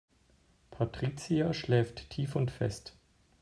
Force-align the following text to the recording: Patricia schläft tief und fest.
Patricia 0.71 1.53
schläft 1.53 2.09
tief 2.09 2.35
und 2.35 2.49
fest. 2.49 2.95